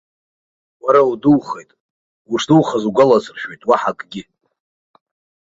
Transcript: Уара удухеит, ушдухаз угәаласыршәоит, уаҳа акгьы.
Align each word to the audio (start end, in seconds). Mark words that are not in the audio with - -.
Уара 0.83 0.99
удухеит, 1.11 1.69
ушдухаз 2.31 2.83
угәаласыршәоит, 2.89 3.61
уаҳа 3.69 3.91
акгьы. 3.95 4.23